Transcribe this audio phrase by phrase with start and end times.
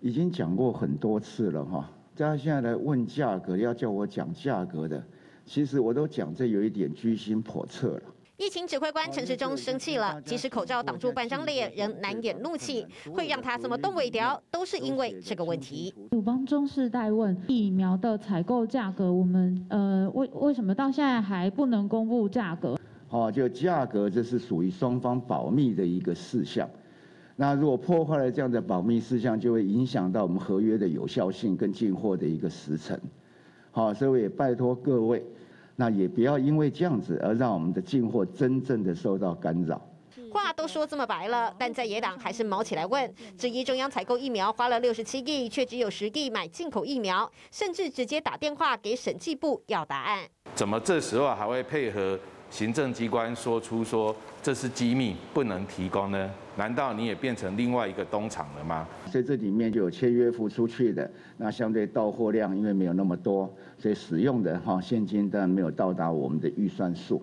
[0.00, 5.02] 已经讲过很多次了哈，大家现在来问价格，要叫我讲价格的，
[5.44, 8.02] 其实我都讲这有一点居心叵测了。
[8.36, 12.86] 疫情指挥官陈时中生气了，即使口罩挡住半张脸，仍难掩怒气。
[13.10, 15.94] 会让他这么动尾调，都是因为这个问题。
[16.10, 22.78] 我帮中世代问疫苗的采购价格，我们呃为为什么到现在还不能公布价格？
[23.08, 26.68] 好，就价格这是属于双方保密的一个事项。
[27.36, 32.98] 那如果破坏了这样的保密事项，就会影响到我们合约的有效性跟进货的一个时程。
[33.70, 35.22] 好，所以我也拜托各位。
[35.78, 39.78] 那也不要因为这样子而让我们的进货真正的受到干扰。
[40.32, 50.24] 话都说这么白了，但在野党还是毛起来问，质疑中央采购疫苗花了六十七亿，却只有十亿买进口疫苗，甚至直接打电话给审计部要答案。
[50.54, 52.18] 怎么这时候还会配合？
[52.50, 56.30] 行政机关说出说这是机密，不能提供呢？
[56.56, 58.86] 难道你也变成另外一个东厂了吗？
[59.10, 67.22] 所以这里面就有签约付出去的，那相对到货量因为没有那么多，所以使用的哈现金当然没有到达我们的预算数。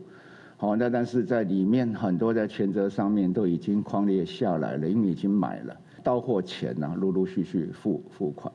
[0.58, 8.54] 好，那但是在里面很多在权责上面都已经框列下来了，因为已经买了，到货前呢陆陆续续付付款。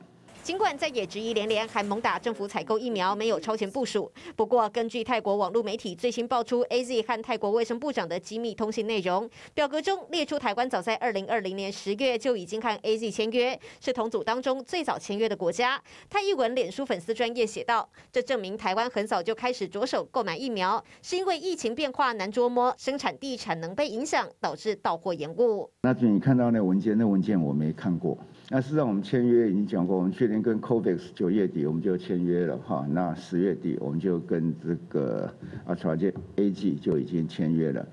[0.49, 4.11] 尽管在野质疑连连，还猛打政府采购疫苗没有超前部署。
[4.35, 15.79] 不过，根据泰国网络媒体最新爆出，AZ 和泰国卫生部长的机密通信内容，表格中列出台湾早在二零二零年十月就已经和 AZ 签约，是同组当中最早签约的国家。
[16.09, 28.17] 泰艺文脸书粉丝专业写道：“这证明台湾很早就开始着手购买疫苗，是因为疫情变化难捉摸，生产地产能被影响，导致到货延误。”那就你看到那文件，那文件我没看过。
[28.51, 32.83] 那事实上，我们签约已经讲过，我们确定跟 COVAX 九月底我们就签约了哈。
[32.89, 35.31] 那十月底我们就跟这个
[35.65, 37.87] 阿传杰 A G 就已经签约了。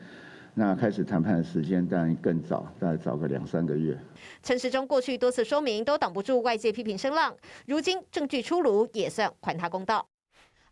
[0.54, 3.98] 那开始谈判的时间当然更早，大概早个两三个月。
[4.42, 10.08] 陈时中过去多次说明都挡不住外界批评声浪，如今证据出炉，也算还他公道。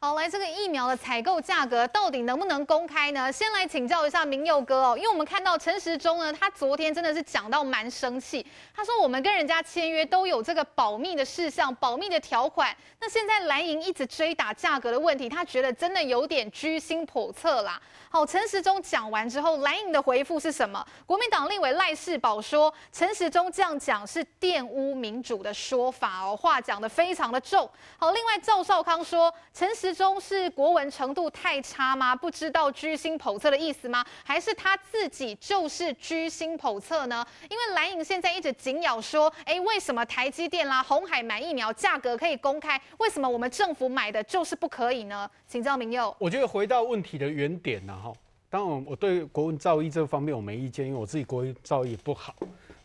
[0.01, 3.33] 好，来这个疫苗的采购价格到底能不能公开呢？
[3.33, 8.45] 先来请教一下明佑哥哦，因为我们看到陈时中呢，他昨天真的是讲到蛮生气，
[8.77, 17.81] 他说我们跟人家签约都有这个保密的事项、保密的条款，那现在蓝营一直追打价格的问题，他觉得真的有点居心叵测啦。
[18.11, 20.85] 好，陈时中讲完之后，蓝营的回复是什么？
[21.07, 27.69] 国民党立委赖士葆说，陈时中这样讲是玷污民主的说法哦，话讲得非常的重。
[27.97, 32.17] 好，另外赵少康说，陈时中是国文程度太差吗？
[32.17, 34.05] 不知道居心叵测的意思吗？
[34.25, 37.25] 还是他自己就是居心叵测呢？
[37.49, 45.31] 因为蓝营现在一直紧咬说，哎，为什么台积电啦、红海买疫苗价格可以公开，为什么我们政府买的就是不可以呢？
[45.47, 46.15] 请教明佑。
[46.19, 48.13] 我觉得回到问题的原点呢、啊。
[48.51, 52.35] 当然，我对国文造诣这方面我没意见，因为我自己国文造诣不好。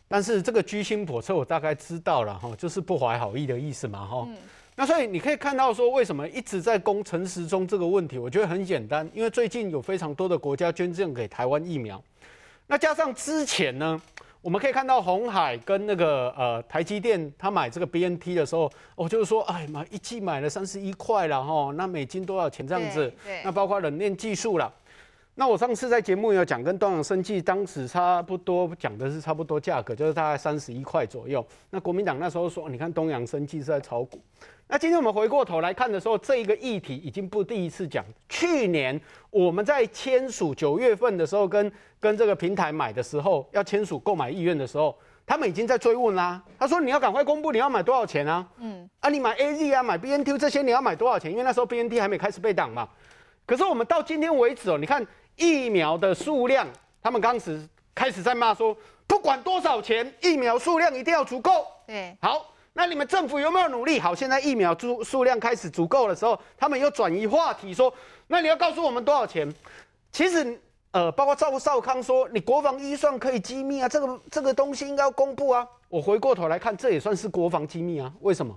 [0.08, 4.26] 但是这个居心叵测，我大概知道了哈，就是不怀好意的意思嘛哈。
[4.80, 8.16] 那所以你可以看到说，为什么一直在攻陈时中这个问题？
[8.16, 12.02] 我觉得很简单，因为最近有非常多的国家捐赠给台湾疫苗，
[12.66, 14.00] 那加上之前呢，
[14.40, 23.12] 我们可以看到鸿海跟那个呃台积电他买这个 BNT 的时候，我就是说，哎妈，一季买了三十一块了哈，那美金多少钱这样子？
[23.44, 24.72] 那包括冷链技术了。
[25.40, 31.42] 那我上次在节目有讲，跟东洋生技当时差不多，讲的是差不多价格，就是大概三十一块左右。
[31.70, 34.20] 那国民党那时候说，你看东洋生技是在炒股。
[34.68, 38.04] 那今天我们回过头来看的时候，这一个议题已经不第一次讲。
[38.28, 46.38] 去年我们在签署九月份的时候，跟跟这个平台买的时候，要签署购买意愿的时候，他们已经在追问啦。
[46.58, 48.46] 他说你要赶快公布你要买多少钱啊？
[48.58, 51.30] 嗯，啊你买 AZ 啊，买 BNT 这些你要买多少钱？
[51.32, 52.86] 因为那时候 BNT 还没开始被挡嘛。
[53.46, 55.02] 可是我们到今天为止哦，你看。
[55.40, 56.68] 疫苗的数量，
[57.02, 61.66] 他们刚始开始在骂说，不管多少钱，疫苗数量一定要足够。
[61.86, 63.98] 对，好，那你们政府有没有努力？
[63.98, 67.92] 好，现在疫苗数数量开始足够的时候，他们又转移话题说，
[68.26, 69.50] 那你要告诉我们多少钱？
[70.12, 75.66] 其实，呃，包括赵少康说，你国防预算可以机密啊，这个这个东西应该要公布啊。
[75.88, 78.12] 我回过头来看，这也算是国防机密啊。
[78.20, 78.54] 为什么？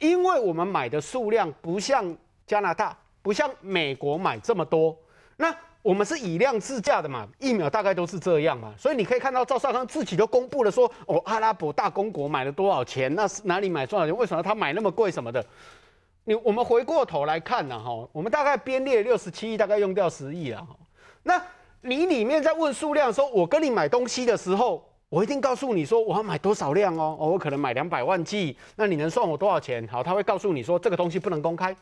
[0.00, 2.14] 因为我们买的数量不像
[2.48, 4.98] 加拿大，不像美国买这么多，
[5.36, 5.54] 那。
[5.86, 15.46] 我们是以量制价的嘛，疫苗大概都是这样嘛，所以你可以看到赵少康自己都公布了说，哦，阿拉伯大公国买了多少钱，那是哪里买多少钱，为什么他买那么贵什么的？
[16.24, 20.66] 你我们回过头来看呢，哈，我们大概编列六十七亿，大概用掉十亿了，
[21.22, 21.40] 那
[21.82, 29.86] 你里面在问数量的时候，我跟你买东西的时候，我一定告诉你说我要买多少量哦，我可能买两百万剂，那你能算我多少钱？
[29.86, 31.76] 好，他会告诉你说这个东西不能公开，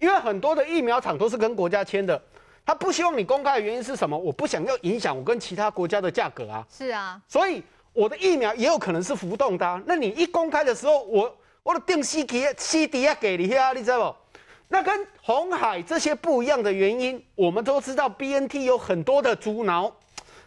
[0.00, 2.20] 因为很多的疫苗厂都是跟国家签的。
[2.64, 4.16] 他不希望你公开的原因是什么？
[4.16, 6.64] 我不想要影响我跟其他国家的价格啊。
[6.70, 7.62] 是啊，所以
[7.92, 9.82] 我的疫苗也有可能是浮动的啊。
[9.86, 14.16] 那你一公开的时候，我我的定西给西迪亚给你啊，你知道不？
[14.68, 19.92] 那跟红海这些不一样的原因，我们都知道 BNT 有很多的阻挠，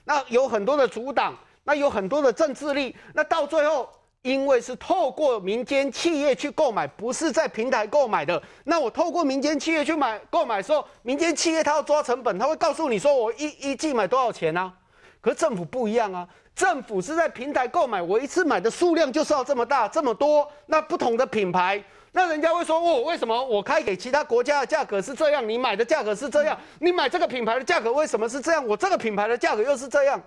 [0.06, 3.90] 那有很多的阻挡，那有很多的政治力，那到最后。
[4.24, 8.42] 因为是透过民间企业去购买，不是在平台购买的。
[8.64, 14.72] 那我透过民间企业去买购买的时候，民间企业他要抓成本，他会告诉你说我一一季买多少钱啊？
[15.20, 16.26] 可是政府不一样啊，
[16.56, 20.50] 政府是在平台购买，我一次买的数量就是要这么大这么多。
[20.68, 21.84] 那不同的品牌，
[22.14, 26.58] 那人家会说哦，为什么我开给其他国家的价格是这样，你买的价格是这样？
[26.80, 28.66] 你买这个品牌的价格为什么是这样？
[28.66, 30.22] 我这个品牌的价格又是这样？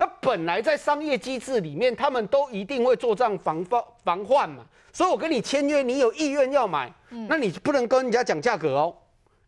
[0.00, 4.64] 那本来在商业机制里面，他们都一定会做这样防防防范嘛。
[4.90, 6.90] 所以我跟你签约，你有意愿要买，
[7.28, 8.96] 那你不能跟人家讲价格哦，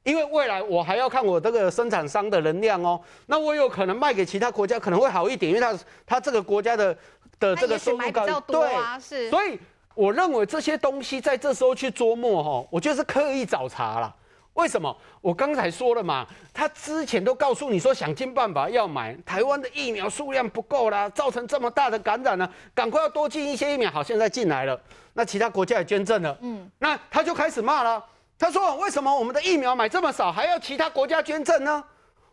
[0.03, 3.01] 因为未来我还要看我这个生产商的能量哦。
[3.27, 6.95] 那我有可能卖给其他国家可能会好一点，因为他他这个国家的
[7.41, 9.31] 的这个收入高，对，是。
[9.31, 9.59] 所以
[9.95, 14.15] 我认为这些东西在这时候去琢磨哈，我觉得是刻意找茬了。
[14.55, 14.95] 为什么？
[15.21, 23.91] 我刚才说了嘛，他之前都告诉你说想尽办法要买台湾的疫苗数量不够啦，造成这么大的感染呢，赶快要多进一些疫苗。
[23.91, 24.79] 好，现在进来了，
[25.15, 28.05] 那其他国家也捐赠了，嗯，那他就开始骂了。
[28.39, 31.83] 他说：“为什么我们的疫苗买这么少，还要其他国家捐赠呢？”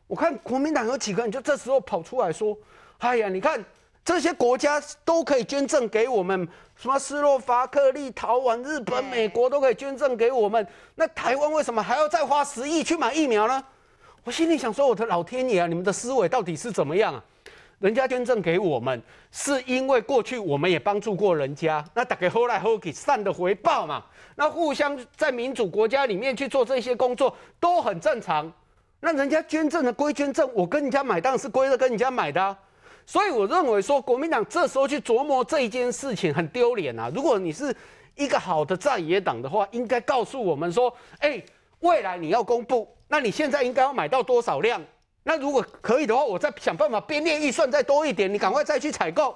[0.07, 2.57] 我看国民党有几个人就这时候跑出来说
[2.99, 3.63] ：“哎呀，你看。”
[4.03, 10.65] 这些国家都可以捐赠给我们，什么斯洛伐克、立陶宛、日本、美国都可以捐赠给我们。
[10.95, 13.63] 那台湾为什么还要再花十亿去买疫苗呢？
[14.23, 17.23] 我心里想说，我的老天爷啊，你们的思维到底是怎么样啊？
[17.79, 19.01] 人家捐赠给我们，
[19.31, 24.03] 是因为过去我们也帮助过人家，那大家好来后给，善的回报嘛。
[24.35, 28.51] 那互相在民主国家里面去做这些工作都很正常。
[28.99, 32.57] 那人家捐赠的归捐赠，我跟人家买当然是归着跟人家买的啊。
[33.09, 37.11] 所以我认为说，国民党这时候去琢磨这一件事情很丢脸啊！
[37.11, 37.75] 如果你是
[38.13, 41.43] 一个好的在野党的话，应该告诉我们说，哎，
[41.79, 44.79] 未来你要公布，那你现在应该要买到多少量？
[45.23, 49.35] 那如果可以的话，我再想办法编列预算再多一点，你赶快再去采购。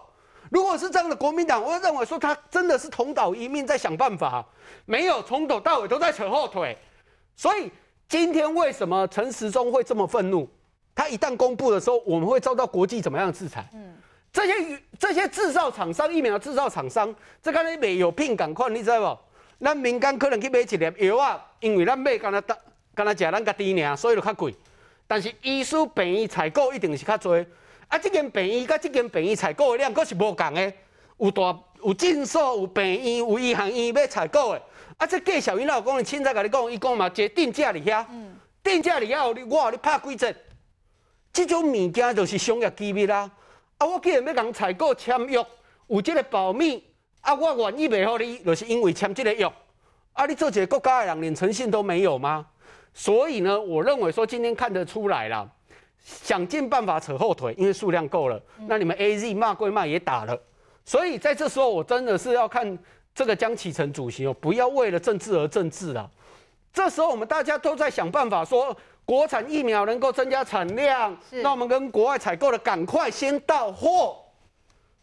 [0.51, 4.45] 如果是这样的，国民党，我认为说他真的是同岛一命在想办法，
[4.85, 6.77] 没有从头到尾都在扯后腿。
[7.35, 7.71] 所以
[8.07, 10.47] 今天为什么陈时中会这么愤怒？
[10.95, 13.67] 他一旦公布的时候，我们会遭到国际怎么样的制裁？
[13.73, 13.95] 嗯，
[14.31, 19.65] 这些这些制造厂商、疫苗制造厂商，这个呢没有聘赶快，你知道不？
[19.65, 22.57] 咱民间可能去买一粒药啊，因为咱买干那当
[22.93, 24.53] 干那食咱家己尔，所以就较贵。
[25.07, 27.33] 但是医师病院采购一定是较多。
[27.87, 30.73] 啊，这间病院跟这间病院采购的量佫是无共的，
[31.17, 34.61] 有大有诊所、有病院、有医学院要采购的。
[34.97, 40.33] 啊，这介绍员老公，你凊彩甲你讲，伊讲嘛，一个定价里遐，嗯，定价里遐，你我你拍几折？
[41.33, 43.29] 这种物件就是商业机密啦！
[43.79, 45.43] 啊，我既然要讲采购签约，
[45.87, 46.81] 有这个保密，
[47.21, 49.51] 啊，我愿意卖给你，就是因为签这个约。
[50.13, 52.45] 啊，你做一个国家的人，连诚信都没有吗？
[52.93, 55.49] 所以呢，我认为说今天看得出来了，
[56.03, 58.39] 想尽办法扯后腿，因为数量够了。
[58.67, 60.39] 那你们 AZ 骂归骂，也打了。
[60.85, 62.77] 所以在这时候，我真的是要看
[63.15, 66.07] 这个江启臣主席哦，不要为了政治而政治了。
[66.71, 68.77] 这时候我们大家都在想办法说。
[69.05, 74.17] 国产疫苗能够增加产量，那我们跟国外采购的赶快先到货。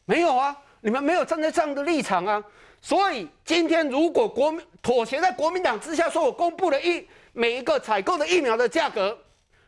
[0.06, 2.42] 没有啊，你们没有站在这样的立场啊。
[2.80, 9.16] 所以今天如果国民妥协在国民党之下，说我公布了一每一个采购的疫苗的价格，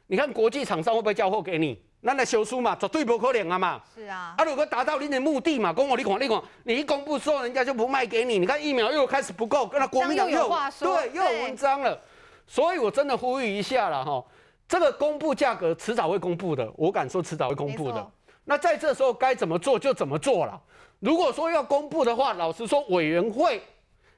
[0.06, 1.80] 你看国际厂商会不会交货给你？
[2.00, 3.80] 那来修书嘛，绝对不可能啊嘛。
[3.94, 4.34] 是啊。
[4.36, 8.38] 啊，如果达到你的目的嘛，跟我你讲你讲，你一公布之后，人家就不卖给你。
[8.38, 12.00] 你看疫苗又开始不够，跟他国民党又有话说，对，又有文章了。
[12.46, 14.24] 所以，我真的呼吁一下了哈，
[14.68, 18.10] 这个公布价格迟早会公布的，我敢说迟早会公布的。
[18.44, 20.60] 那在这时候该怎么做就怎么做了。
[20.98, 23.62] 如果说要公布的话，老实说，委员会，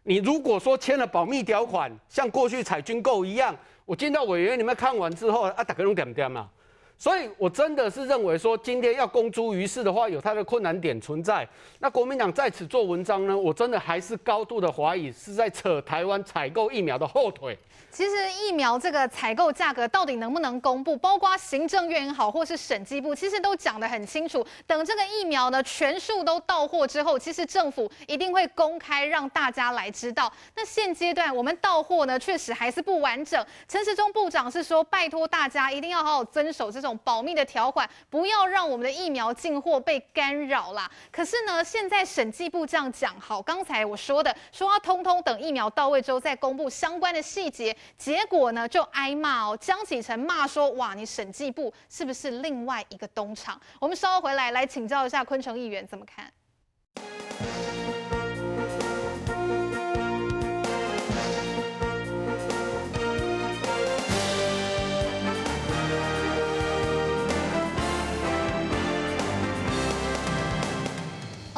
[0.02, 3.54] 你如果说签了保密条款，像过去采军购一样，
[3.84, 6.48] 我进到委员里面看完之后啊，大家拢点点嘛。
[6.96, 11.46] 所以，我真的是认为说，今天要公诸于世的话，有它的困难点存在。
[11.78, 17.58] 那国民党在此做文章呢，我真的还是高度的怀疑，是在扯台湾采购疫苗的后腿。
[17.90, 24.44] 其实疫苗这个采购价格到底能不能公布，包括行政院也好，或是审计部，其实都讲得很清楚。
[24.66, 30.32] 等这个疫苗呢全数都到货之后，其实政府一定会公开让大家来知道。
[30.56, 33.44] 那现阶段我们到货呢，确实还是不完整。
[33.68, 40.90] 陈时中部长是说，拜托大家一定要好好遵守这这种保密的条款，不要让我们的疫苗进货被干扰啦。
[41.10, 47.74] 可是呢，现在审计部这样讲，好，刚才我说的，说要通通等疫苗到位之后再公布相关的细节。
[47.96, 49.56] 结果呢，就挨骂哦。
[49.58, 56.30] 江启臣骂说：“哇，你审计部是不是另外一个东厂？”我们稍后回来来请教一下昆城议员怎么看。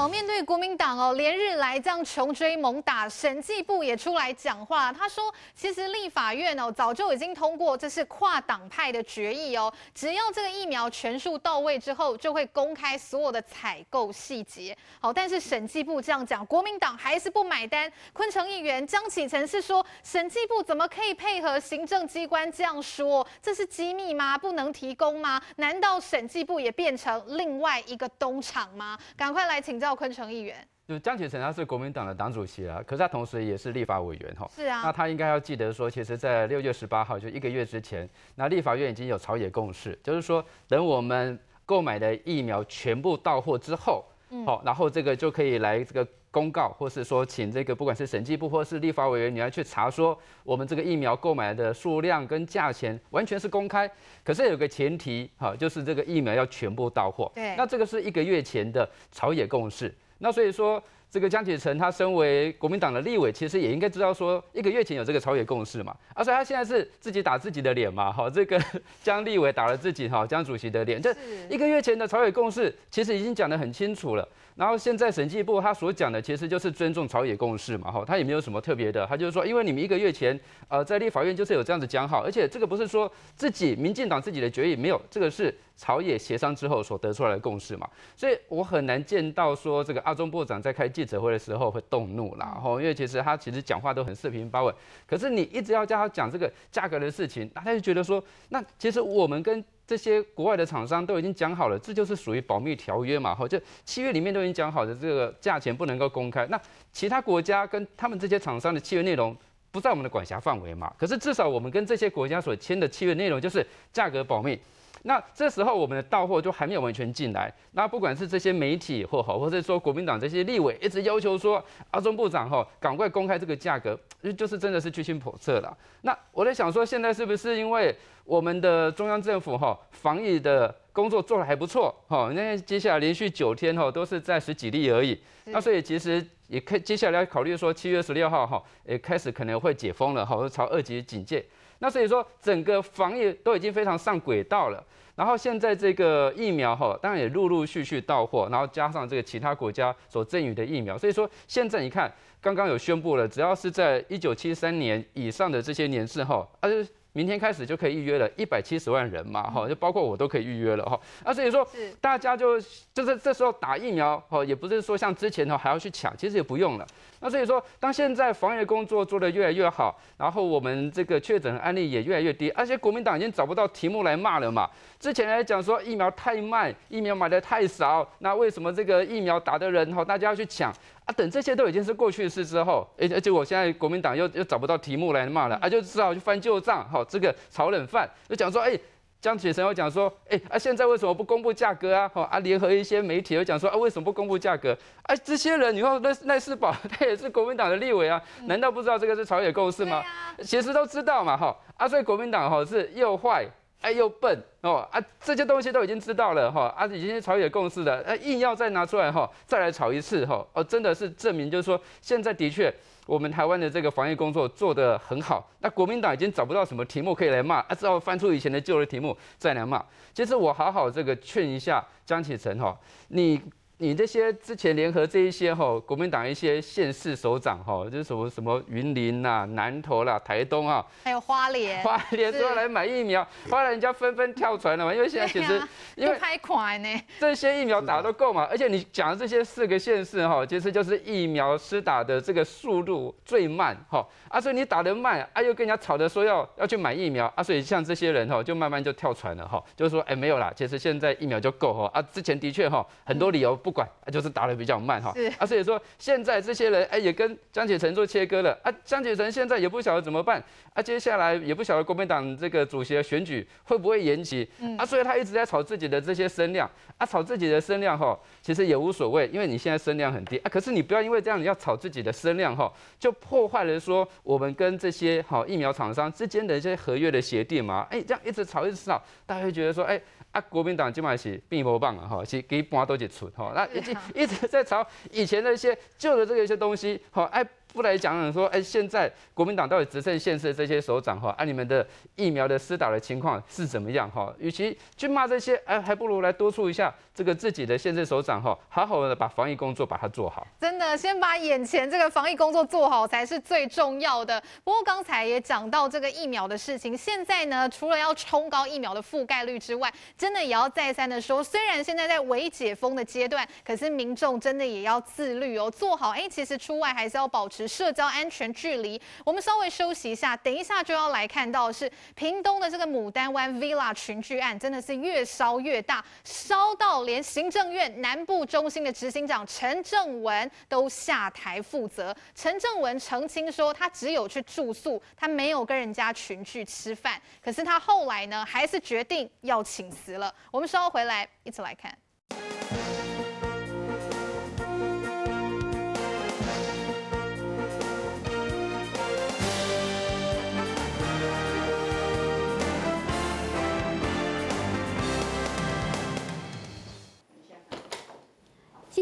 [0.09, 14.77] 面对国民党哦，连日来这样穷追猛打，审计部也出来讲话，他说，其实立法院哦早就已经通过，这是跨党派的决议哦，只要这个疫苗全数到位之后，就会公开所有的采购细节。
[15.01, 17.91] 好，但是审计部这样讲，国民党还是不买单。
[18.13, 23.27] 昆城议员江启臣是说，审计部怎么可以配合行政机关这样说？
[23.43, 24.37] 这是机密吗？
[24.39, 25.43] 不能提供吗？
[25.57, 28.99] 难道审计部也变成另外一个东厂吗？
[29.17, 29.96] 赶快来请教。
[29.97, 34.49] 昆城议员，就江启臣他是国民党的党主席啊，可是他同时也是立法委员哈。
[34.55, 44.05] 是啊，那他应该要记得说，其实，在六月十八号就一个月之前，那立法院已经有朝野共识，就是说，等我们购买的疫苗全部到货之后，
[44.45, 53.91] 好、嗯，然后这个就可以来这个公告，或是说请这个不管是审计部或是立法委员，你要去查说，我们这个疫苗购买的数量跟价钱完全是公开。
[54.25, 57.31] 可是有个前提，哈，就是这个疫苗要全部到货。
[57.35, 59.95] 对，那这个是一个月前的朝野共识。
[60.19, 60.83] 那所以说，
[61.17, 65.97] 这个江启臣他身为国民党的立委，其实也应该知道说，一个月前有这个朝野共识嘛。
[66.15, 68.63] 而且他现在是自己打自己的脸嘛，哈，这个
[69.03, 71.01] 江立委打了自己哈江主席的脸。
[71.01, 71.17] 这
[71.49, 74.29] 一个月前的朝野共识，其实已经讲得很清楚了。
[74.57, 94.75] 然后现在审计部他所讲的其实就是尊重朝野共识嘛，哈，他也没有什么特别的，他就是说，因为你们一个月前，呃，在立法院就是有这样子讲好，而且这个不是说自己民进党自己的决议，没有，这个是朝野协商之后所得出来的共识嘛，所以我很难见到说这个阿中部长在开记者会的时候会动怒啦，吼，因为其实他其实讲话都很四平八稳，
[95.07, 106.47] 可是你一直要叫他讲这个价格的事情，那他就觉得说，那其实我们跟这些国外的厂商都已经讲好了，这就是属于保密条约嘛，吼，就契约里面都已经讲好的这个价钱不能够公开。
[106.47, 106.59] 那
[106.91, 109.37] 其他国家跟他们这些厂商的契约内容
[109.71, 114.59] 不在我们的管辖范围嘛，可是至少我们跟这些国家所签的契约内容就是价格保密。
[115.07, 123.97] 那这时候我们的到货就还没有完全进来，那不管是这些媒体或好，或者说国民党这些立委一直要求说阿中部长吼赶快公开这个价格，
[124.37, 125.79] 就是真的是居心叵测了。
[126.03, 141.45] 那我在想说，现在是不是因为我们的中央政府哈防疫的工作做得还不错哈，那接下来连续九天哈都是在十几例而已，那所以其实也可接下来要考虑说七月十六号哈也开始可能会解封了哈，或朝二级警戒。
[141.79, 144.83] 那所以说整个防疫都已经非常上轨道了。
[145.15, 156.77] 然后现在这个疫苗哈，当然也陆陆续续到货，然后加上这个其他国家所赠予的疫苗，所以说现在你看，刚刚有宣布了，只要是在一九七三年以上的这些年次哈，啊就。
[157.17, 161.01] 明天开始就可以预约了，一百七十万人嘛，哈，就包括我都可以预约了，哈。
[161.25, 161.67] 啊，所以说
[161.99, 162.61] 大家就
[162.93, 166.87] 就是这时候打疫苗，哈，也不是说像之前哈还要去抢，其实也不用了。
[167.21, 174.69] 那所以说，当现在防疫工作做得越来越好，然后我们这个确诊案例也越来越低，而且国民党已经找不到题目来骂了嘛。
[175.01, 180.71] 之前来讲说疫苗太慢，疫苗买的太少，那为什么这个疫苗打的人哈，大家要去抢？
[181.07, 188.77] 啊，等这些都已经是过去的事之后，而且我现在国民党又又找不到题目来骂了，啊，就只好去翻旧账，好，这个炒冷饭，就讲说，哎，
[189.21, 192.11] 江启臣又讲说，哎，啊，现在为什么不公布价格啊？
[192.13, 194.77] 好，啊，联合一些媒体又讲说，啊，为什么不公布价格？
[195.05, 200.03] 啊，这些人，你说赖赖世宝 他也是国民党的立委啊，难道不知道这个是朝野共识吗？
[200.43, 203.47] 其实都知道嘛，哈，啊，所以国民党哈是又坏。
[203.83, 205.01] 哎，又笨哦啊！
[205.21, 212.73] 这些东西都已经知道了哈，啊，已经是朝野共识的，啊，硬要再拿出来哈，再来炒一次哈，哦，真的是证明就是说，现在的确
[213.07, 215.49] 我们台湾的这个防疫工作做得很好。
[215.61, 219.85] 那国民党已经找不到什么题目可以来骂，啊，只好翻出以前的旧的题目再来骂。
[220.13, 222.77] 其实我好好这个劝一下江启臣哈，
[223.09, 223.41] 你。
[223.79, 235.61] 你这些之前联合这一些哈，国民党一些县市首长哈，就是什么什么云林呐、南投啦、台东啊，还有花莲， 花莲都要来买疫苗， 后来人家纷纷跳船了嘛，因为现在其实
[235.95, 236.89] 因为太快呢，
[237.21, 253.55] 这些疫苗打得都够嘛，而且你讲的这些四个县市哈，其实就是疫苗施打的这个速度最慢哈，啊，所以你打得慢啊，又跟人家吵着说要要去买疫苗啊，所以像这些人哈，就慢慢就跳船了哈，就是说哎没有啦，其实现在疫苗就够哈，啊，之前的确哈很多理由。
[253.67, 258.57] 不管，就是打得比较慢哈，啊，所以说现在这些人哎也跟江启臣做切割了。
[258.63, 260.41] 啊，江启臣现在也不晓得怎么办
[260.73, 264.77] 啊，接下来也不晓得国民党这个主席的选举会不会延期嗯。
[264.79, 266.71] 啊，所以他一直在炒自己的这些声量。
[266.97, 270.39] 啊，炒自己的声量哈，其实也无所谓，因为你现在声量很低。
[270.39, 280.01] 啊，可是你不要因为这样你要炒自己的声量哈，就破坏了说我们跟这些好疫苗厂商之间的一些合约的协定嘛，哎，这样一直炒一直炒，大家会觉得说哎。
[280.37, 283.53] 啊，国民党今嘛是并不棒啊，哈，是给搬都一出哈。
[283.55, 287.47] 那一直 一直在朝以前的一些旧的这个一些东西，好，哎。
[287.77, 294.35] 不来讲讲说，哎，现在国民党到底执政县市的这些首长哈，啊，你们的疫苗的施打的情况是怎么样哈？
[294.39, 300.47] 与其去骂这些，哎，还不如来督促一下这个自己的县市首长哈，好好的把防疫工作把它做好。
[300.59, 304.43] 真的，先把眼前这个防疫工作做好才是最重要的。
[304.65, 316.13] 不过刚才也讲到这个疫苗的事情，现在呢，除了要冲高疫苗的覆盖率之外，真的也要再三的说，虽然现在在微解封的阶段，可是民众真的也要自律哦，做好。
[316.13, 317.66] 哎，其实出外还是要保持。
[317.67, 332.15] 社交安全距离，我们稍微休息一下，等一下就要来看到是屏东的这个牡丹湾 Villa 群聚案，真的是越烧越大，烧到连行政院南部中心的执行长陈正文都下台负责。
[332.35, 337.21] 陈正文澄清说，他只有去住宿，他没有跟人家群聚吃饭。
[337.43, 340.33] 可是他后来呢，还是决定要请辞了。
[340.51, 341.97] 我们稍后回来一起来看。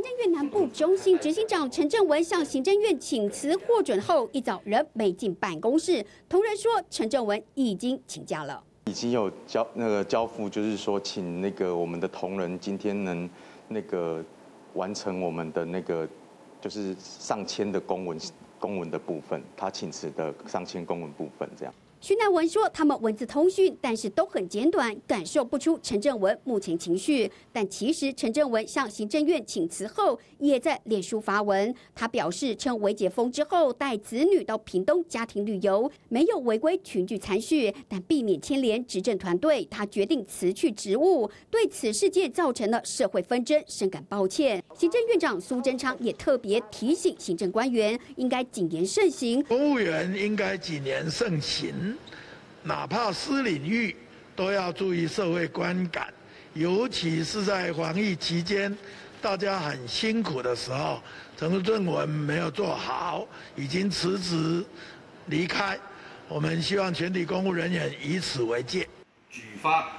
[0.04, 6.04] 政院南部中心执行长陈正文向行政院请辞获准后，一早仍没进办公室。
[6.28, 13.28] 同仁说，陈正文已经请假了，已经有交那个交付，就是说请那个我们的同仁今天能
[13.66, 14.22] 那个
[14.74, 16.06] 完成我们的那个
[16.60, 18.20] 就是上签的公文
[18.60, 21.72] 公文的部分，他请辞的上签公文部分这样。
[22.06, 27.32] 徐乃文说，他们文字通讯，但是都很简短，感受不出陈正文目前情绪。
[27.50, 41.30] 但其实陈正文向行政院请辞后，也在脸书发文，他表示，趁微解封之后带子女到屏东家庭旅游，没有违规群聚参叙，但避免牵连执政团队，他决定辞去职务。
[41.50, 44.62] 对此事件造成了社会纷争，深感抱歉。
[44.74, 51.93] 行政院长苏贞昌也特别提醒行政官员，应该谨言慎行，公务员应该谨言慎行。
[52.62, 53.94] 哪怕私领域
[54.34, 56.12] 都要注意社会观感，
[56.54, 58.76] 尤其是在防疫期间，
[59.20, 61.02] 大家很辛苦的时候，
[61.36, 63.26] 陈正文没有做好，
[63.56, 64.64] 已经辞职
[65.26, 65.78] 离开。
[66.28, 68.88] 我们希望全体公务人员以此为戒。
[69.30, 69.92] 举发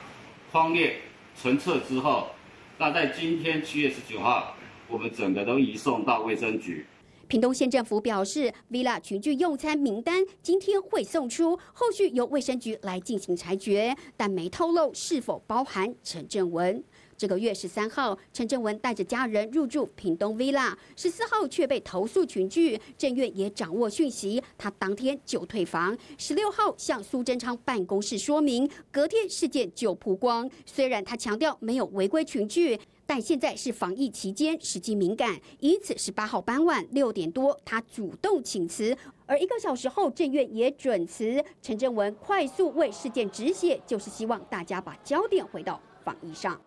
[0.51, 0.97] 匡列
[1.39, 2.31] 存册之后，
[2.77, 4.55] 那在今天七月十九号，
[4.87, 6.85] 我们整个都移送到卫生局。
[7.27, 16.83] 屏东县政府表示，Villa 群聚用餐名单今天会送出，后续由卫生局来进行裁决，但没透露是否包含陈正文。
[17.17, 25.97] 这个月十三号，陈正文带着家人入住屏东 Villa，十四号却被投诉群聚，政院也掌握讯息，他当天就退房。
[26.17, 30.49] 十六号向苏贞昌办公室说明，隔天事件就曝光。
[30.65, 32.79] 虽然他强调没有违规群聚。
[33.07, 41.43] 但现在是防疫期间，时机敏感，因此十八号傍晚六点多，他主动请辞，而一个小时后，政院也准辞。
[41.61, 46.59] 陈正文快速为事件止血，就是希望大家把焦点回到防疫上。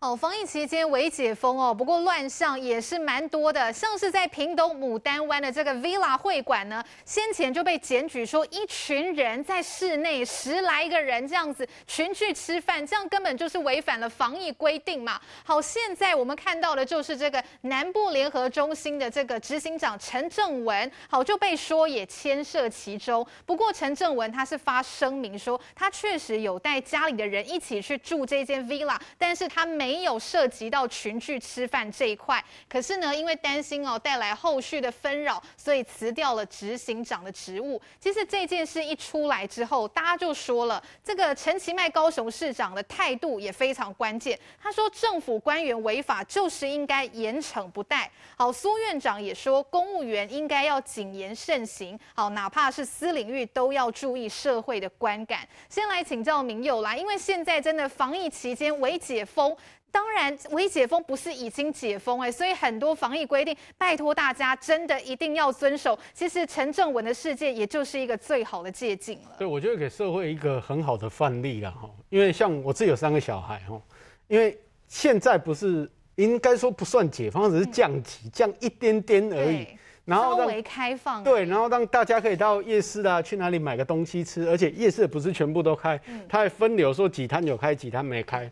[0.00, 15.20] 哦，防疫期间未解封哦，不过乱象也是蛮多的，像是在屏东牡丹湾的这个 Villa 会馆呢，先前就被检举说一群人在室内十来个人这样子群聚吃饭，这样根本就是违反了防疫规定嘛。
[15.44, 23.26] 好，现在我们看到的就是这个南部联合中心的这个执行长陈正文，好就被说也牵涉其中。
[23.44, 29.89] 不过陈正文他是发声明说，他确实有带家里的人一起去住这间 Villa，但是他没。
[29.90, 37.82] 没有涉及到群聚吃饭这一块，可是呢，因为担心哦带来后续的纷扰，所以辞掉了执行长的职务。
[37.98, 44.38] 其实这件事一出来之后，大家就说了，这个陈其迈高雄市长的态度也非常关键。
[44.62, 48.08] 他说，政府官员违法就是应该严惩不贷。
[48.36, 51.98] 好，苏院长也说，公务员应该要谨言慎行。
[52.14, 55.40] 好，哪怕是私领域都要注意社会的观感。
[55.68, 59.56] 先来请教民友啦，因为现在真的防疫期间微解封。
[59.92, 65.98] 当然，微解封不是已经解封哎，所以很多防疫规定，拜托大家真的一定要遵守。
[66.14, 69.36] 其实陈正文的事件也就是一个最好的借鉴了。
[69.38, 71.90] 对，我觉得给社会一个很好的范例了哈。
[72.08, 73.80] 因为像我自己有三个小孩哈，
[74.28, 79.66] 因为现在不是应该说不算解封，只是降级，嗯、降一点点而已。
[80.04, 81.22] 然后稍微开放。
[81.22, 88.50] 对，然后让大家可以到夜市啊，去哪里买个东西吃，而且夜市不是全部都开，它还分流说几摊有开，几摊没开。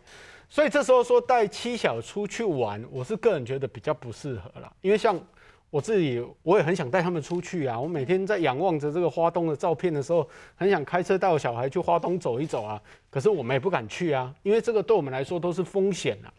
[0.49, 4.73] 所以这时候说带妻小出去玩，我是个人觉得比较不适合了。
[4.81, 5.19] 因为像
[5.69, 7.79] 我自己我也很想带他们出去啊！
[7.79, 12.81] 我每天在仰望着这个花东的照片的时候，很想开车带我小孩去花东走一走啊。
[13.11, 16.33] 可是我们也不敢去啊，因为这个对我们来说都是风险啊。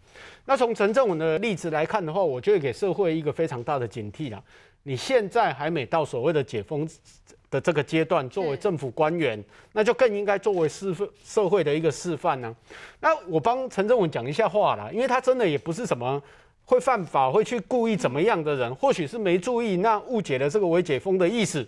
[0.45, 4.43] 那从陈正文的例子来看的话，我就会给社会一个非常大的警惕啦。
[4.83, 6.89] 你现在还没到所谓的解封
[7.51, 12.55] 的这个阶段，作为政府官员，那就更应该作为示社会的一个示范呢。
[13.01, 16.23] 那我帮陈正文讲一下话啦，因为他真的也不是什么。
[16.67, 21.67] 会犯法、会去故意怎么样的人，或许是没注意，那误解了这个微解封的意思。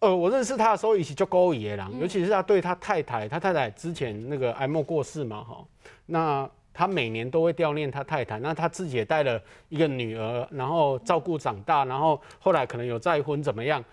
[0.00, 5.64] 呃，我认识他的时候，一起就勾引了，尤其是他对他太太，他太太之前那个癌末过世嘛，哈，
[6.06, 13.84] 那他每年都会悼念他太太，那他自己也带了一个女儿，然后照顾长大，然后后来可能有再婚怎么样，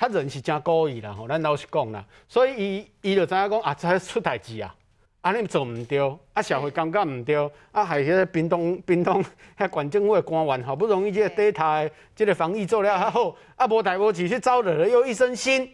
[0.00, 4.74] 他人是真故意啦吼，咱老实讲啦，所以伊伊就知影讲啊，这出代志啊。
[5.20, 5.98] 啊，你做唔对，
[6.32, 7.36] 啊，社会感觉唔对，
[7.70, 9.22] 啊，还是屏东屏东
[9.58, 15.68] 遐县政府的官员好不容易这个第一台这个防疫做了还好，啊，无代无志去招惹了又一身腥，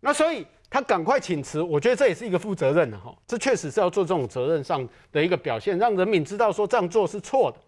[0.00, 7.58] 那所以他赶快请辞，我觉得这也是一个负责任的哈，这确实是要做这种责任上的一个表现，让人民知道说这样做是错的，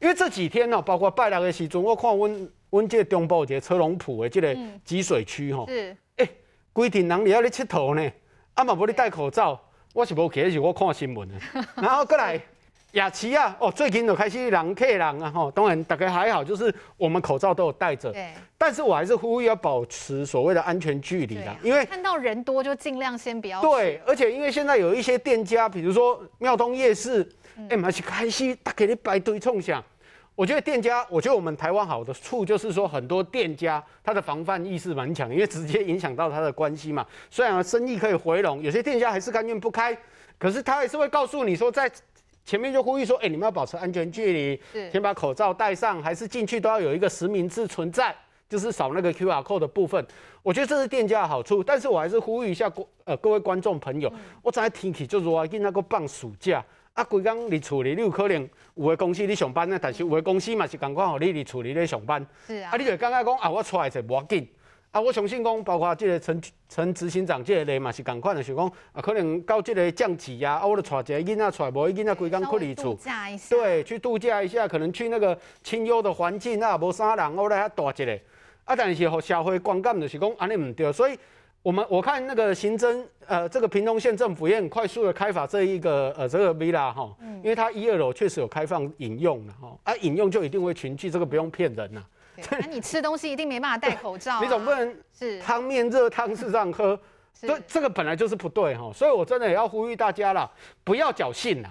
[0.00, 6.28] 因为这几天呢，包括拜六的时阵，我看阮阮这个中部这个车龙埔的这个集水区哈，是，哎，
[6.72, 8.12] 规定人你要咧佚佗呢，
[8.54, 9.60] 啊嘛无你戴口罩。
[9.94, 11.34] 我是无去，是我看新闻的。
[11.76, 12.40] 然后过来
[12.92, 18.12] 雅琪啊，哦，最近就开始人客人啊，吼，当然大家还好，就是我们口罩都有戴着。
[18.12, 18.28] 对。
[18.56, 23.60] 但是我还是呼吁要保持所谓的安全距离啦，因为看到人多就尽量先不要。
[23.62, 27.28] 对，而且因为现在有一些店家，比如说庙东夜市，
[27.68, 29.82] 哎嘛是开始大家咧排队冲向。
[30.34, 37.04] 我觉得店家，我觉得我们台湾好的处就是说，很多店家他的防范意识蛮强，因为直接影响到他的关系嘛。
[37.28, 39.98] 虽然生意可以回笼，有些店家还是甘愿不开，
[40.38, 41.90] 可是他还是会告诉你说，在
[42.44, 48.14] 前面就呼吁说，哎，你们要保持安全距离，先把口罩戴上，还是进去都要有一个实名制存在，
[48.48, 50.06] 就是扫那个 QR code 的部分。
[50.44, 54.08] 我觉得这是店家的好处，但是我还是呼吁一下呃各位观众朋友，
[54.40, 56.64] 我昨天天气就热，今那个放暑假。
[56.98, 62.26] 啊，规工伫厝里，你有可能有诶公司你上班呢，但是有诶公司嘛是共款，互你伫厝里咧上班。
[62.44, 62.70] 是啊。
[62.72, 64.48] 啊，你就感觉讲啊，我出来者无要紧。
[64.90, 72.98] 啊，我相信讲，包括即个陈陈执行长即个咧嘛是共款的，想讲啊，可能到即个降级啊，啊，我就带一个囡仔出来，无伊囡仔规工困伫厝。
[73.48, 78.12] 对，去度假一下，可能去那个清幽的环境啊，无啥人，我来遐住一下。
[78.64, 81.16] 啊，但是互社会观感就是讲安尼毋对，所以。
[81.68, 92.02] 我们我看那个行政，呃，这个屏东县政府也很快速的开发这一个呃这个 villa 哈，因为它一二楼确实有开放饮用的哈，啊饮用就一定会群聚，这个不用骗人呐。
[92.50, 95.38] 那你吃东西一定没办法戴口罩，啊，你总不能是。
[95.42, 96.98] 汤面热汤是这样喝，
[97.42, 100.50] 对，这个本来就是不对哈，所以我真的也要呼吁大家啦，
[100.84, 101.68] 不要侥幸啦，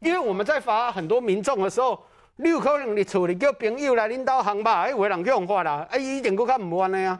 [0.00, 1.96] 因为我们在罚很多民众的时候，
[2.34, 7.16] 你有可能你处理叫朋友来领导航吧，哎，有人去用法啦，哎，一点都看不完的呀。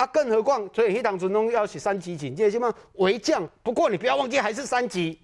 [0.00, 3.46] 啊，更何况，所以黑当中要写三级警戒，什么为降。
[3.62, 5.18] 不过你不要忘记，还是三级。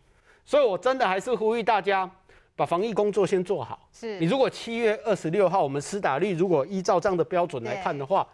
[0.44, 2.08] 所以我真的还是呼吁大家
[2.54, 3.88] 把防疫工作先做好。
[3.90, 8.28] 是你如果七月二十六号我们施打率如果依照这样的标准来看的话，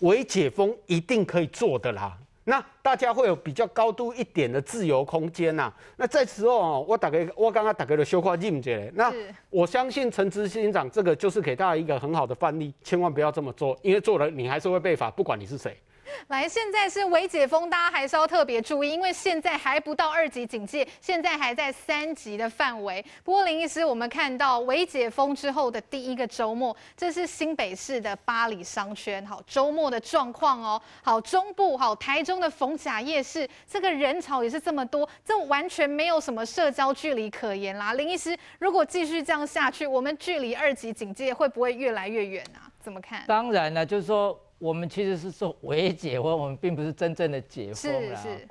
[0.00, 2.18] 为解封一定可以做的啦。
[2.48, 5.74] 那大家会有比较高度一点的自由空间呐、啊。
[5.96, 8.90] 那在此哦、喔，我大概我刚刚大概的修化认解。
[8.94, 9.12] 那
[9.50, 15.76] 我相信陈执行长这个就是给大家一个很好的范例，千万不要这么做，因为做了你还是会被罚，不管你是谁。
[16.28, 23.04] 来，现在是微解封，大家还是要特别注意，因为现在还不到二级警戒，现在还在三级的范围。
[23.24, 30.80] 不过林医师，我们看到微解封之后的第一个周末，这是新北市的八里商圈，好，周末的状况哦。
[31.02, 37.92] 好，中部好，台中的逢甲夜市，这个人潮也是这么多，这完全没有什么社交距离可言啦。
[37.94, 42.70] 林医师，如果继续这样下去，我们距离二级警戒会不会越来越远啊？
[42.80, 43.24] 怎么看？
[43.26, 44.38] 当然了，就是说。
[44.58, 48.16] 我们其实是说伪解封，我们并不是真正的解封啦。
[48.16, 48.48] 是是。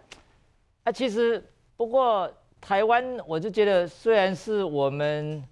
[0.83, 1.43] 啊，其实
[1.75, 5.43] 不过台湾，我就觉得虽然是我们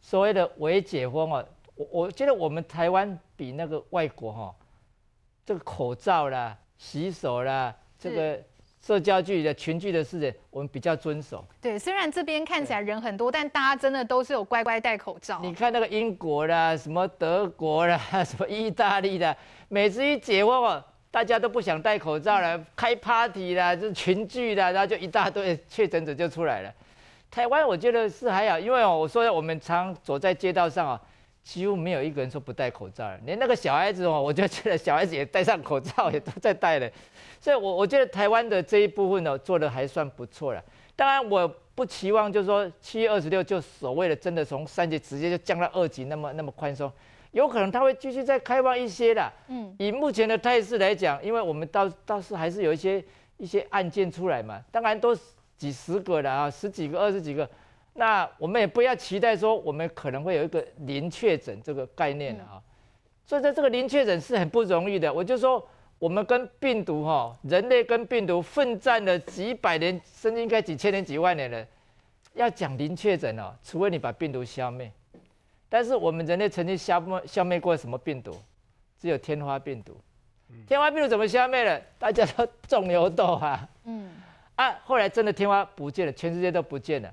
[0.00, 1.44] 所谓的伪解封啊，
[1.74, 4.54] 我我觉得我们台湾比那个外国哈，
[5.46, 8.42] 这个口罩啦、洗手啦，这个。
[8.80, 11.44] 社交距离的群聚的事情，我们比较遵守。
[11.60, 15.38] 对，虽然这边看起来人很多，但大家真的都是有乖乖戴口罩。
[15.42, 19.36] 你看那个英国啦，什么德国啦， 什么意大利的，
[19.68, 26.72] 每次一解封哦，大家都不想戴口罩了，开 party 啦，就群聚啦，然后就一大堆确诊者就出来了。
[27.30, 31.00] 台湾我觉得是还好，因为哦，我说我们常走在街道上啊，
[31.50, 36.88] 几乎没有一个人说不戴口罩了，连那个小孩子哦，我就觉得小孩子也戴上口罩，也都在戴了。
[37.40, 40.62] 所以，我我觉得台湾的这一部分呢，做的还算不错了。
[40.94, 46.88] 当然，我不期望就是说七月二十六就所谓的真的从三级直接就降到二级那么那么宽松，
[47.32, 49.32] 有可能它会继续再开放一些的。
[49.48, 53.04] 嗯，以目前的态势来讲，因为我们倒倒是还是有一些
[53.38, 55.16] 一些案件出来嘛，当然都
[55.56, 57.50] 几十个的啊，十几个、二十几个，
[58.00, 62.52] 那我们也不要期待说我们可能会有一个零确诊这个概念啊。
[62.54, 62.62] 嗯、
[63.26, 65.12] 所以在这个零确诊是很不容易的。
[65.12, 65.62] 我就说
[65.98, 71.66] 我们跟病毒哈，人类跟病毒奋战了几百年，甚至应该几千年、几万年了，
[72.32, 74.90] 要讲零确诊哦，除非你把病毒消灭。
[75.68, 78.34] 但是我们人类曾经消灭消灭过什么病毒？
[78.98, 79.94] 只有天花病毒。
[80.66, 81.78] 天花病毒怎么消灭了？
[81.98, 83.68] 大家都种牛痘啊。
[83.84, 84.10] 嗯。
[84.54, 87.12] 啊，后来真的天花不见了，全世界都不见了。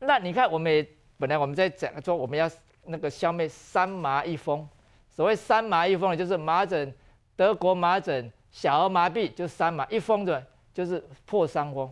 [0.00, 0.86] 那你看，我们也
[1.18, 2.50] 本来我们在讲说我们要
[2.86, 4.68] 那个消灭三麻一风。
[5.10, 6.92] 所谓三麻一风，就是麻疹、
[7.36, 11.90] 德国麻疹、小儿麻痹，就是三麻一风的，就是破伤风。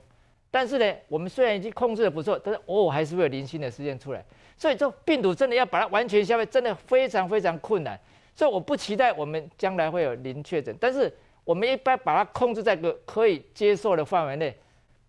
[0.51, 4.25] 但是呢，我们虽然已经控制的不错，但是偶尔还是会有零星的事件出来。
[4.57, 7.99] 所以这病毒真的要把它完全消灭，真的非常非常困难。
[8.35, 11.13] 所以我不期待我们将来会有零确诊，但是
[11.45, 14.57] 我们一般把它控制在个可以接受的范围内，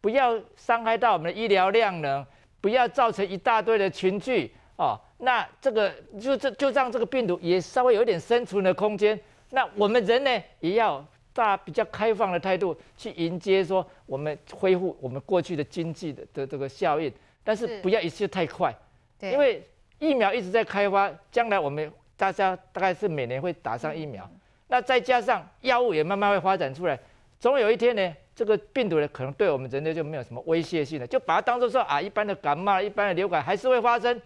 [0.02, 2.26] 不要伤害到我们的医疗量能，
[2.62, 5.00] 不要造成一大堆的群聚哦。
[5.20, 9.20] 那这个就这就让这个病毒也稍微有一点生存的空间。
[9.50, 17.12] 那我们人呢，也要大比较开放的态度去迎接说我们恢复我们过去的经济的的这个效应，
[17.44, 18.74] 但是不要一切太快。
[19.22, 19.62] 因为
[19.98, 24.30] 疫苗一直在开发，将来我们大家大概是每年会打上疫苗，
[24.68, 26.98] 那再加上药物也慢慢会发展出来，
[27.38, 34.22] 总有一天呢，这个病毒呢可能对我们人类就没有什么威胁性了，就把它当做说啊，一般的感冒、一般的流感还是会发生，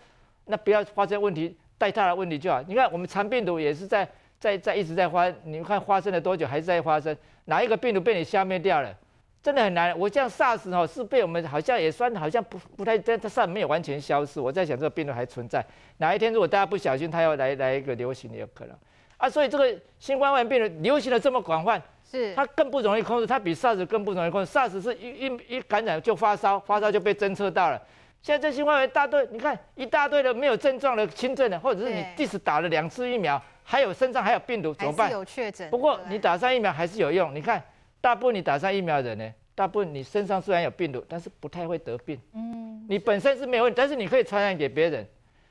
[0.46, 2.62] 那不要发生问题，带大的问题就好。
[2.68, 4.08] 你看我们肠病毒也是在
[4.40, 8.96] 在在一直在发，你看发生了多久还是在发生，哪一个病毒被你消灭掉了？
[9.42, 14.40] 真的很难，我这样 SARS 哈是被我们好像也算好像不不太，但它上没有完全消失。
[14.40, 15.66] 我在想这个病毒还存在，
[15.98, 18.78] 哪一天如果大家不小心，它要来来一个流行也有可能
[19.18, 19.28] 啊。
[19.28, 21.82] 所以这个新冠肺炎病毒流行的这么广泛，
[22.14, 24.50] 是它更不容易控制，它比 SARS 更不容易控制。
[24.52, 27.82] SARS 是一一一感染就发烧，发烧就被侦测到了。
[28.22, 35.12] 现在这新冠肺炎大队，你看一大堆的没有症状的轻症的，或者是你即使打了两次疫苗，还有身上还有病毒怎么办？
[35.12, 35.70] 有确诊。
[35.70, 37.62] 不过你打上疫苗还是有用，你看。
[38.02, 42.20] 大部分你打上疫苗的人呢，大部分你身上虽然有病毒，但是不太会得病。
[42.34, 45.08] 嗯，你本身是没有问题，但是你可以传染给别人。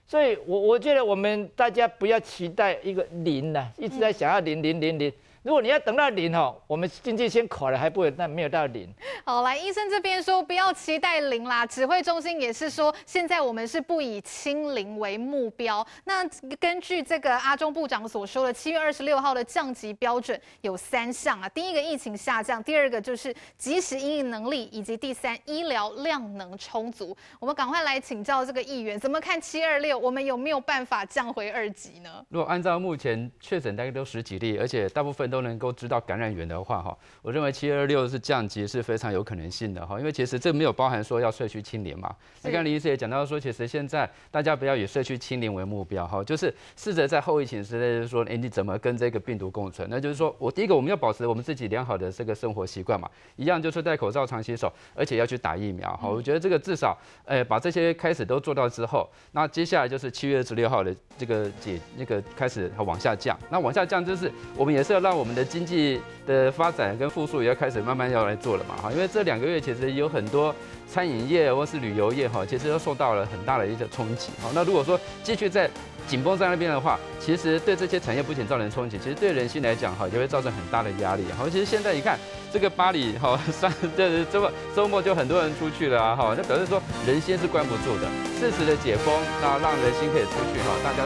[0.07, 5.11] 所以我我觉得我们大家不要期待一个零了，一直在想要零零零零。
[5.42, 8.88] 如果你要等到零哦，我们经济先垮了还不会，但没有到零。
[9.24, 11.66] 好，来医生这边说不要期待零啦。
[11.66, 15.85] 指挥中心也是说，现在我们是不以清零为目标。
[16.05, 16.24] 那
[16.61, 21.48] 根据这个阿中部长所说的，七月二十六号的降级标准有三项啊。
[21.48, 27.16] 第一个疫情下降，第二个就是及时应应能力，以及第三医疗量能充足。
[27.40, 29.98] 我们赶快来请教这个议员，怎么看七二六？
[29.98, 32.24] 我们有没有办法降回二级呢？
[32.28, 35.31] 如果按照目前确诊大概都十几例，而且大部分。
[35.32, 42.14] 都能够知道感染源的话，哈，我认为七二六是降级是非常有可能性的，哈，因为其实这没有包含说要社区清零嘛。
[42.42, 49.88] 那刚刚林医师也讲到说，其实现在大家不要以社区清零为目标，哈，就是试着在后疫情时代，就是说，哎，你怎么跟这个病毒共存？
[49.90, 70.52] 那就是说我第一个我们要保持我们自己良好的这个生活习惯嘛，一样就是戴口罩、常洗手，而且要去打疫苗，哈，我觉得这个至少，哎，把这些开始都做到之后，那接下来就是七月二十六号的这个解那个开始往下降，那往下降就是我们也是要让我我们的经济的发展跟复苏也要开始慢慢要来做了嘛哈，因为这两个月其实有很多
[70.92, 74.50] 餐饮业或是旅游业哈，其实都受到了很大的一个冲击哈。
[74.52, 75.70] 那如果说继续在
[76.08, 81.46] 紧绷在那边的话，其实对这些产业不仅造成冲击，其实对人心来讲哈，也会造成很大的压力哈。
[81.48, 82.18] 其实现在你看
[82.52, 88.08] 这个巴黎哈， 上这周末周末就很多人出去了哈，那表示说人心是关不住的，
[88.40, 90.98] 适时的解封，那让人心可以出去哈，大家。